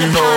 people. 0.00 0.29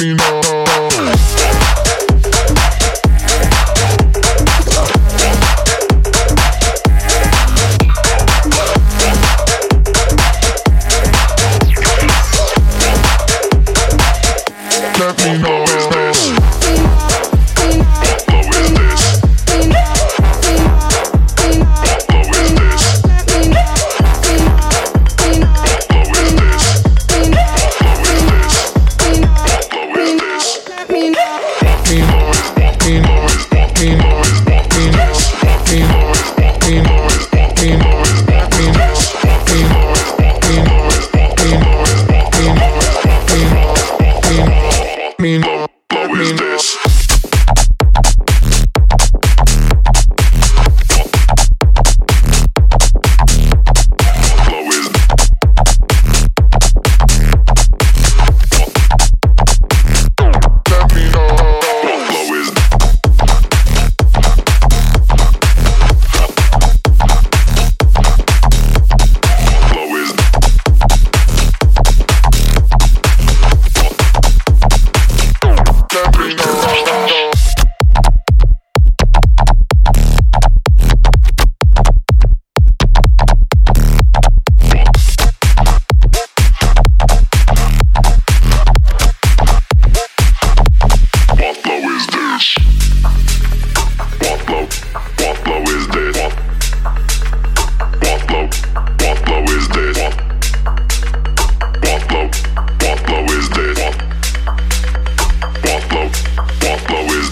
me 0.00 0.14
now. 0.14 0.37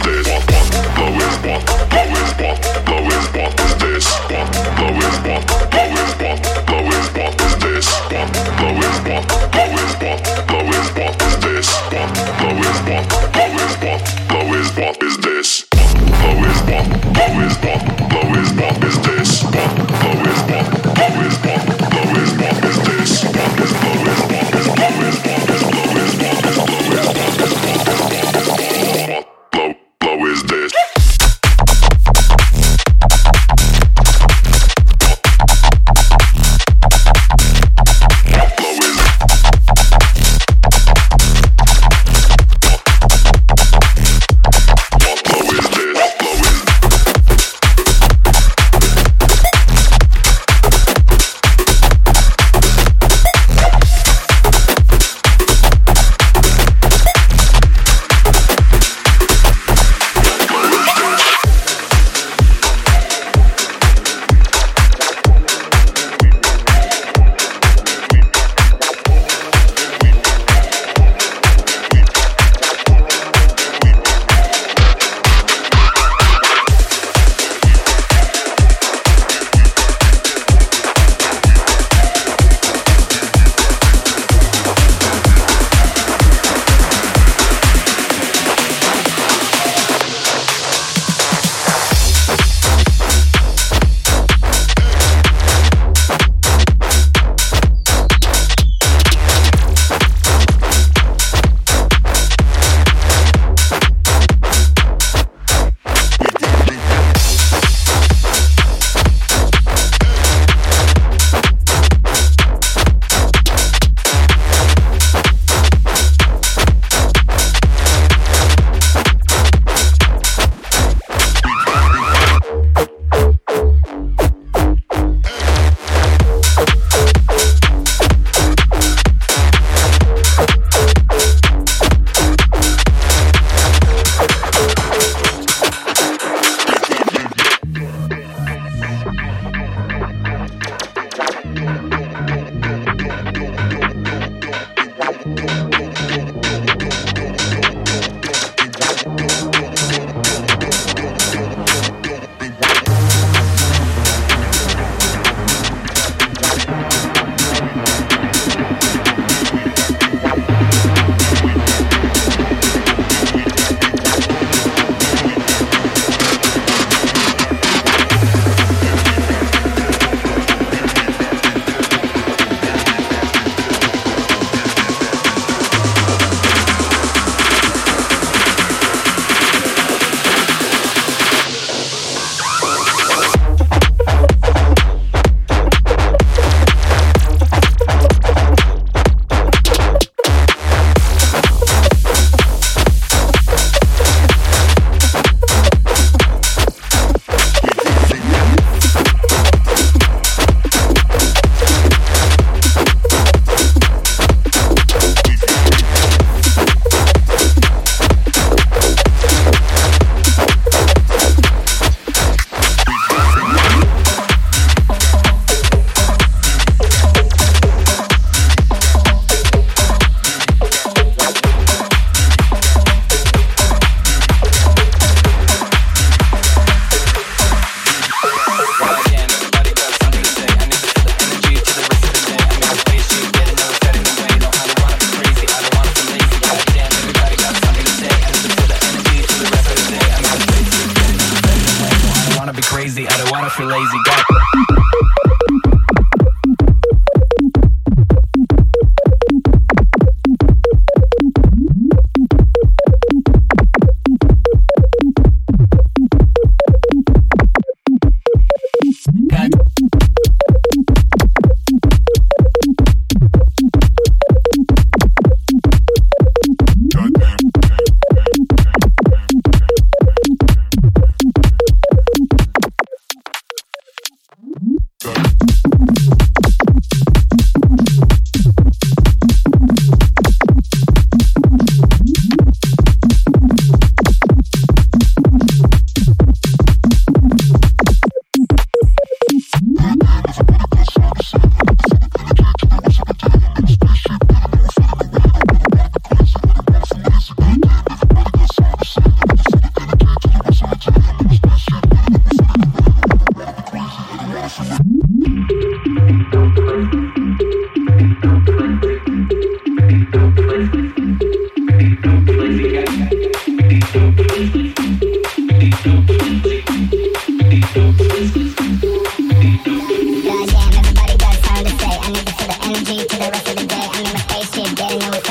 is. 0.05 0.56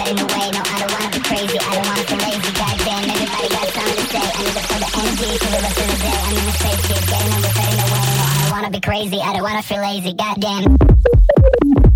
No, 0.06 0.12
I 0.12 0.78
don't 0.78 0.92
wanna 0.92 1.10
be 1.10 1.20
crazy, 1.20 1.58
I 1.58 1.74
don't 1.74 1.88
wanna 1.88 2.04
feel 2.04 2.18
lazy. 2.20 2.52
Goddamn, 2.54 3.10
everybody 3.10 3.50
got 3.50 3.68
something 3.74 3.96
to 3.96 4.06
say. 4.06 4.22
I 4.22 4.78
the 4.78 4.90
energy 5.02 5.30
the 5.34 5.50
day. 7.10 7.26
I'm 7.26 7.42
away. 7.82 8.06
No, 8.14 8.24
I 8.24 8.42
don't 8.44 8.52
wanna 8.52 8.70
be 8.70 8.82
crazy, 8.82 9.20
I 9.20 9.34
don't 9.34 9.42
wanna 9.42 9.64
feel 9.64 9.82
lazy. 9.82 10.14
Goddamn. 10.14 11.95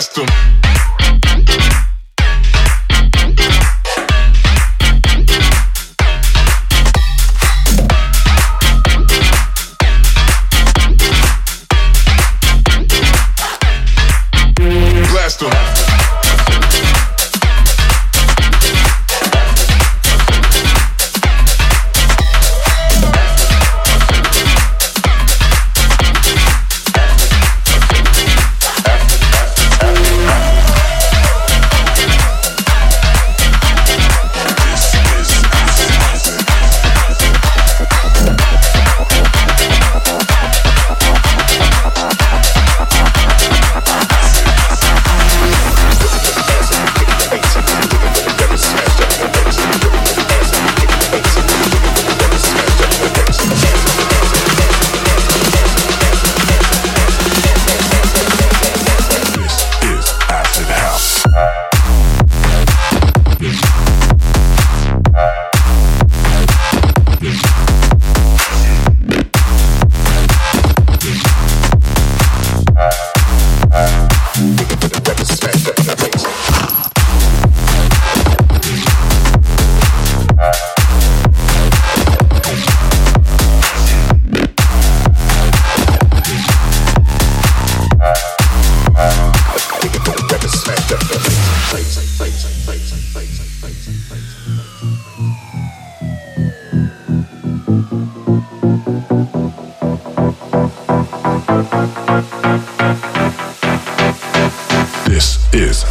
Custom. 0.00 0.24
them. 0.24 0.59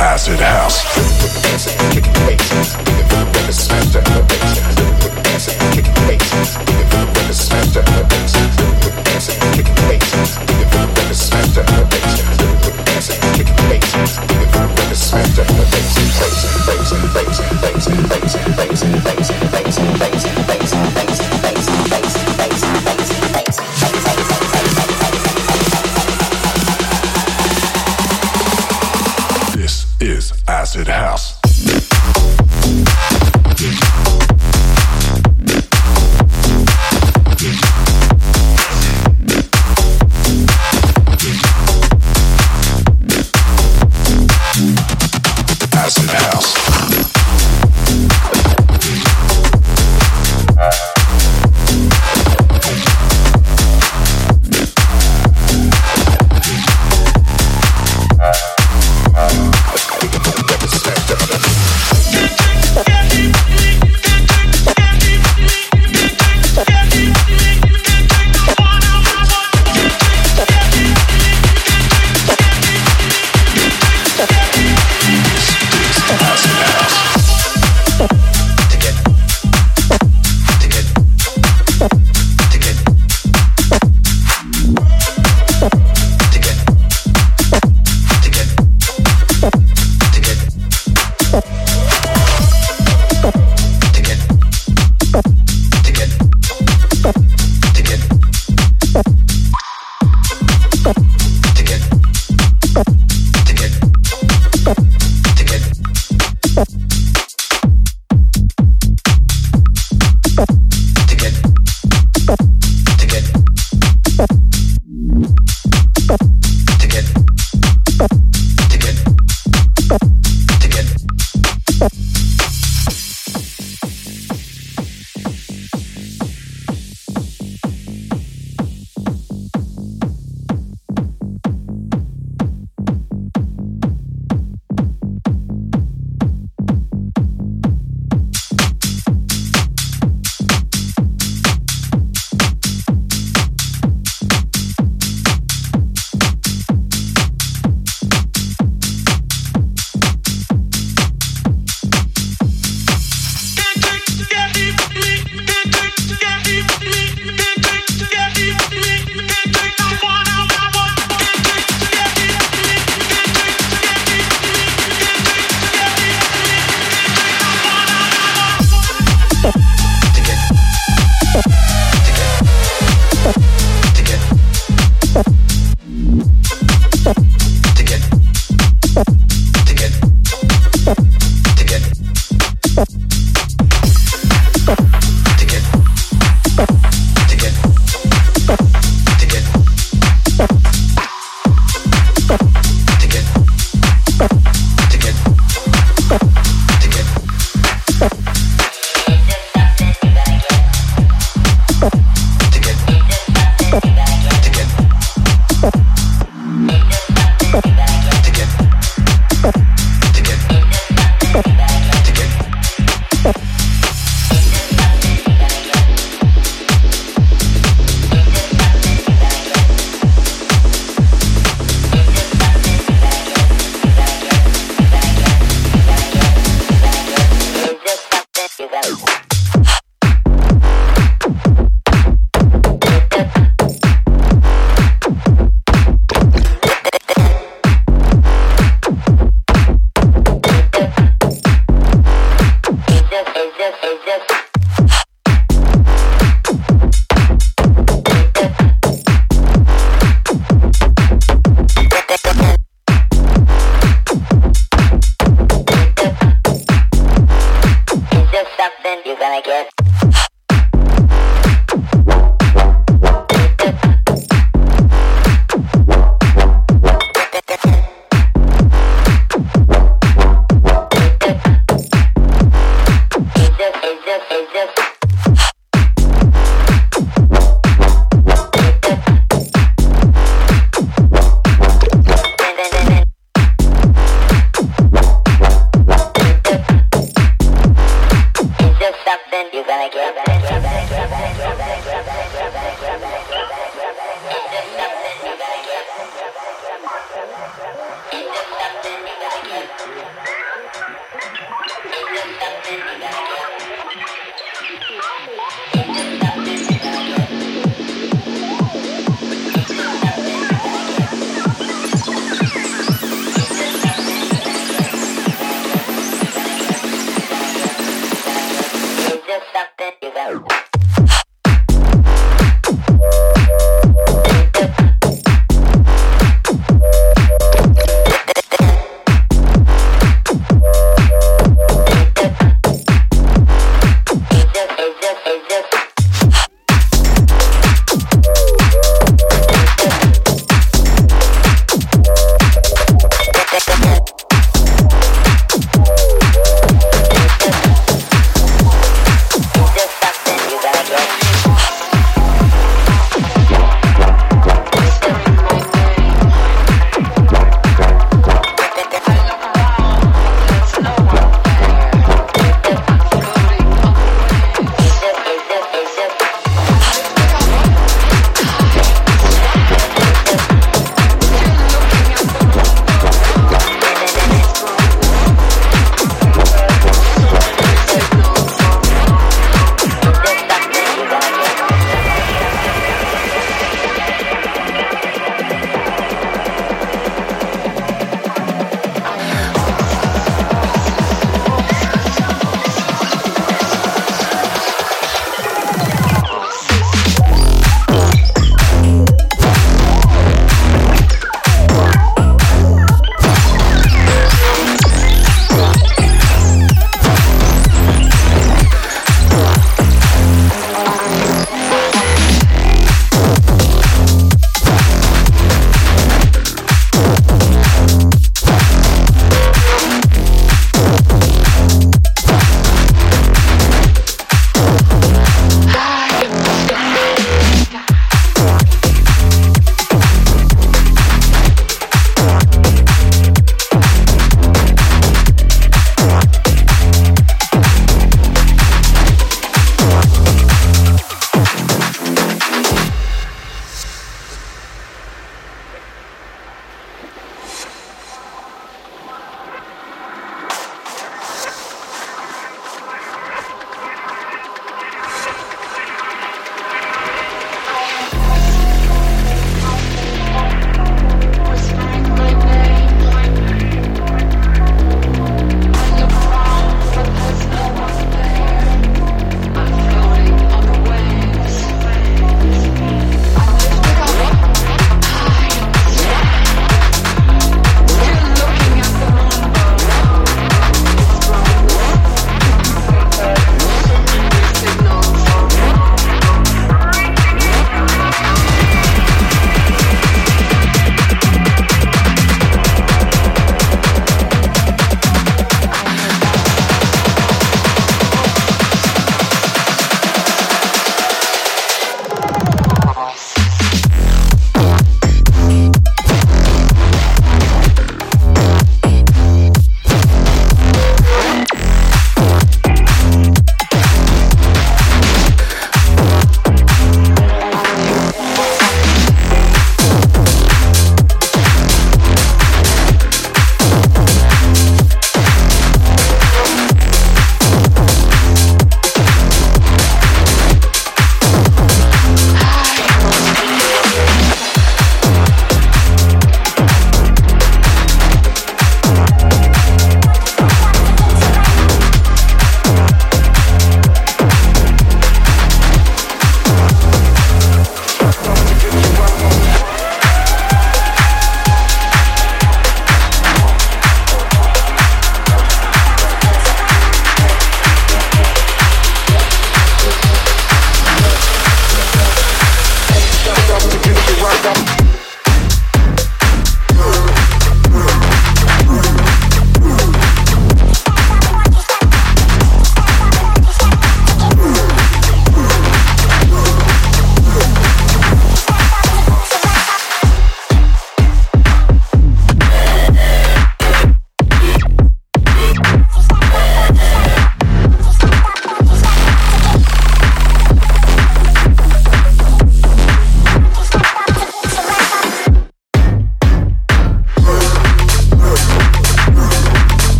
Thanks. 0.00 0.99